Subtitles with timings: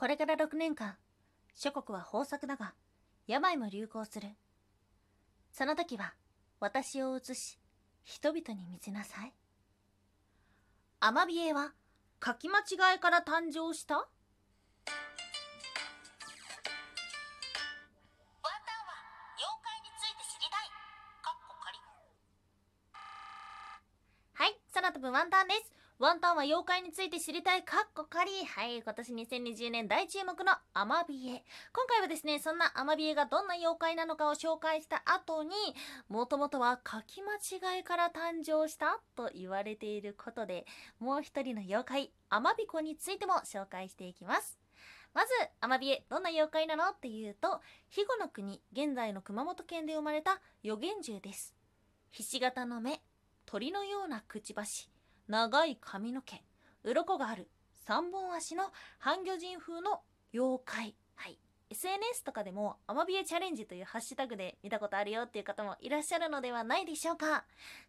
[0.00, 0.96] これから6年間、
[1.54, 2.72] 諸国は豊作だが、
[3.26, 4.28] 病も流行する。
[5.52, 6.14] その時は、
[6.58, 7.58] 私を移し、
[8.02, 9.34] 人々に見せなさい。
[11.00, 11.74] アマビエは、
[12.24, 13.96] 書き間違いから誕生した？
[13.96, 14.06] ワン
[14.86, 14.96] タンは
[19.36, 20.72] 妖怪について知りたい。
[21.20, 21.76] かっこ仮。
[24.32, 25.79] はい、空飛ぶワンタンです。
[26.00, 28.30] ワンタンは妖怪について知りたいかっこかり。
[28.46, 31.44] はい、今年2020年大注目のアマビエ。
[31.74, 35.50] 今回はですね、そんなアマビエがどんな妖怪なのかを紹介した後に、
[36.08, 37.34] もともとは書き間
[37.76, 40.64] 違いから誕生したと言われていることで、
[41.00, 44.58] もう一人の妖怪、アマビコについても紹介していきます。
[45.12, 51.54] まず、アマビエ、どんな妖怪なのっていうと、肥後の国、現在の熊本県で生まれた予言獣です。
[52.10, 53.02] ひし形の目、
[53.44, 54.88] 鳥のようなくちばし、
[55.30, 56.42] 長い髪の毛、
[56.82, 57.48] 鱗がある、
[57.86, 58.64] 三本足の
[58.98, 60.00] 半魚人風の
[60.34, 60.96] 妖怪。
[61.14, 61.38] はい。
[61.70, 67.44] SNS とかでも、アマビエチャレンジというハッシュタグで見たことあるよっていう方もいらっしゃるのではないでしょうか。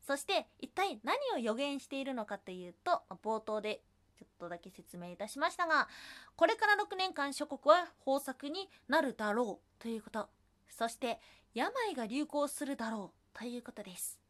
[0.05, 3.81] そして、一体何を予言しているのかというと、冒頭で
[4.19, 5.87] ちょっとだけ説明いたしましたが、
[6.35, 10.29] これから6年間諸国は豊作になるだろうということ。
[10.69, 11.19] そして、
[11.55, 14.20] 病が流行するだろうということです。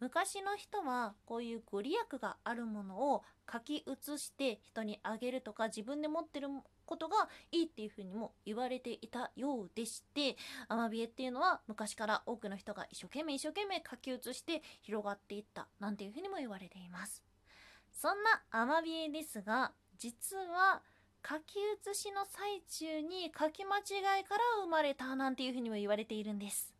[0.00, 6.48] 昔の人はこういうご利益があるものを書き写して人にあげるとか自分で持ってる
[6.84, 10.36] ことがいいっていうふうにも言われていたようでして
[10.68, 17.22] アマビエっていうのは昔から多くの人が一生懸命一生懸命書き写して広がっていったなんていうふうにも言われています。
[17.92, 20.82] そんなアマビエですが実は
[21.28, 26.72] 書き写しの最中に書き間違いから生まれたなんていうふうにも言われているんです。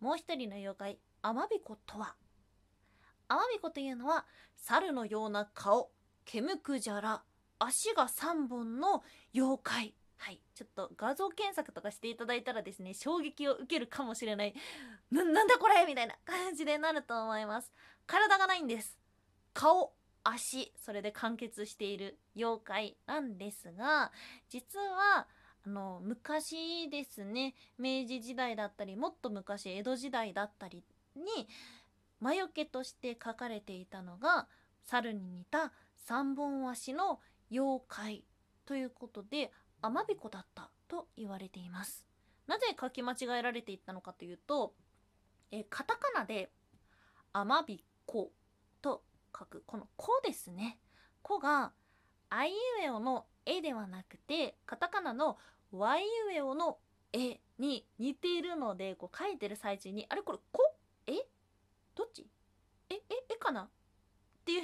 [0.00, 2.14] もう一人の妖怪アマビコとは？
[3.30, 5.92] アマビコというのは猿のような顔、
[6.24, 7.22] 毛むくじゃら、
[7.60, 9.94] 足が3本の妖怪。
[10.18, 10.42] はい。
[10.54, 14.54] ちょっと画像検索とかしていただいたらですね、衝撃を受けるかもしれない。
[15.12, 15.86] な、なんだこれ？
[15.86, 17.72] みたいな感じでなると思います。
[18.06, 18.98] 体がないんです。
[19.54, 24.10] 顔、足、それで完結している妖怪なんですが、
[24.48, 25.28] 実は、
[25.64, 30.82] あの、昔ですね、明治時代だったり、もっと昔、江戸時代だったり
[31.14, 31.48] に、
[32.20, 34.46] 魔除けとして書かれていたのが
[34.84, 37.20] 猿に似た三本足の
[37.50, 38.24] 妖怪
[38.66, 39.50] ということで
[39.82, 42.06] アマビコだったと言われています。
[42.46, 44.74] なぜ書き間違えられていったのかというと
[45.52, 46.50] えカタカナで
[47.32, 48.32] アマビコ
[48.82, 49.04] と
[49.36, 50.78] 書くこの「コ」ですね
[51.22, 51.72] 「コ」が
[52.28, 55.38] あいうえおの「え」ではなくてカタカナの
[55.70, 56.78] 「わいうえお」の
[57.12, 60.74] 「え」に似ているのでこう書いてる最中にあれこれ「こ」
[61.06, 61.12] え
[61.94, 62.26] どっち
[62.88, 63.70] え、え、えかな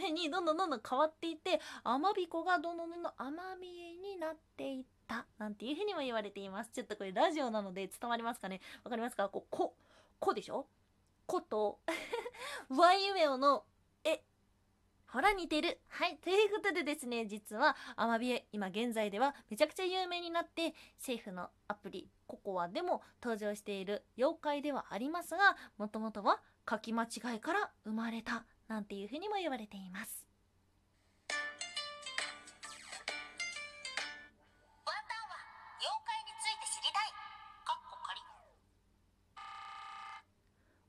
[0.07, 5.27] 風にどんどんどんどん変わっていって、アマビコがどんどんどんどんアマビエになっていった。
[5.39, 6.71] なんていう風にも言われています。
[6.73, 8.61] ちょっとこれラジオなので伝わりますかね？
[8.85, 9.29] わかりますか？
[9.29, 9.75] こう、こ、
[10.19, 10.67] こでしょ？
[11.27, 11.81] こと、
[12.69, 13.65] ワイウエオの、
[14.05, 14.23] え、
[15.09, 15.81] ほら似てる？
[15.89, 16.17] はい。
[16.19, 30.27] ということでですね、実はアマビエ、今現在ではめちゃくちゃ有名になって、政府のアプリ、ココアでも登場している妖怪ではありますが、もともとは書き間違いから生まれたなんていうふうにも言われています。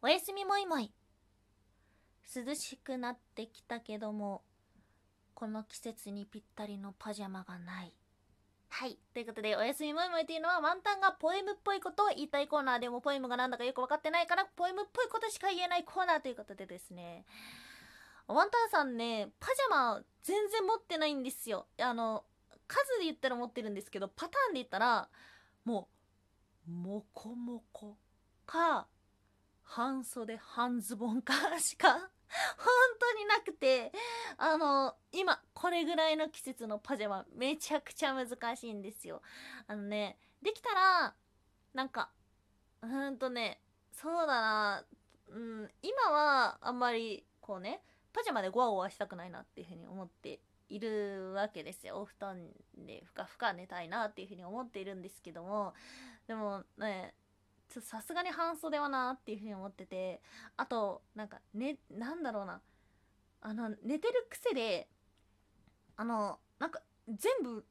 [0.01, 0.91] おやすみもいもい。
[2.33, 4.43] 涼しくなってきたけども
[5.33, 7.93] この季節にぴったりのパジャマがない
[8.69, 8.97] はい。
[9.13, 17.25] ということで、おやすみもいもいというのは、ワンタンがポエムっぽいことを言いたいコーナーでも、ポエムがなんだかよくわかってないから、ポエムっぽいことしか言えないコーナーということでですね。
[18.27, 21.67] ワンタンさんね、パジャマ全然持ってないんですよ。
[21.79, 22.25] あの、
[22.67, 25.09] 数で言ったら持ってるんですけど、パターンで言ったら、
[25.63, 25.87] も
[26.67, 27.97] う、もこもこ
[28.45, 28.87] か、
[29.63, 32.09] 半袖半ズボンかしか、
[32.57, 32.67] 本
[32.99, 33.91] 当になくて、
[34.37, 39.21] あの、今、これぐらいの季節のパジャマ、めちゃくちゃ難しいんですよ。
[39.67, 41.15] あのね、できたら、
[41.73, 42.11] なんか、
[42.81, 43.61] うんとね、
[43.91, 44.85] そうだな、
[45.29, 47.81] うん、今はあんまり、こうね、
[48.13, 52.01] パジャマでゴワゴワしたくないなっていうふうに思っているわけですよ。
[52.01, 55.73] お布団でふかふか寝たいなっていうふうに思っているんですけども、
[56.27, 57.13] でもね、
[57.69, 60.21] ちょっとさすがに半袖はなっていうふうに思ってて、
[60.55, 62.61] あと、なんか、ね、なんだろうな、
[63.41, 64.87] あの、寝てる癖で、
[65.95, 67.65] あの、なんか、全部、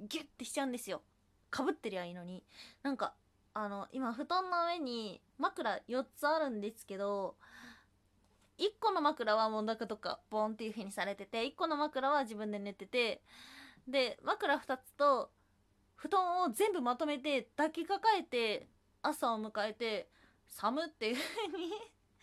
[0.00, 1.02] ギュッてしちゃうんですよ。
[1.50, 2.44] かぶってりゃいいのに。
[2.82, 3.14] なんか、
[3.54, 7.36] あの、今、布団の上に枕4つあるんですけど、
[8.58, 13.22] 1個の枕はもうなんかどっかボンっていう風にされてて、1個の枕は自分で寝てて、
[13.86, 15.30] で、枕2つと、
[15.96, 18.68] 布団を全部まとめて抱きかかえて
[19.08, 20.08] 朝を迎えて
[20.46, 21.72] 寒っていう風に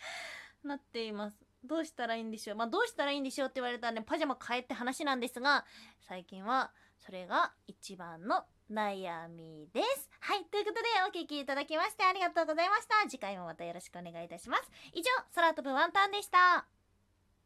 [0.63, 1.37] なっています。
[1.63, 2.57] どうしたらいいんでしょう？
[2.57, 5.65] まあどうしたらいいんでしょうって言われたらねパジャマ変えって話なんですが
[6.01, 10.09] 最近はそれが一番の悩みです。
[10.19, 13.09] はいということでお聞きいただきましてありがとうございました。
[13.09, 14.63] 次回もまたよろしくお願いいたします。
[14.93, 16.67] 以上空飛ぶワンタンでした。